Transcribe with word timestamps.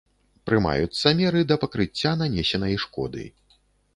Прымаюцца 0.49 1.11
меры 1.19 1.43
да 1.51 1.57
пакрыцця 1.63 2.13
нанесенай 2.21 2.75
шкоды. 2.85 3.27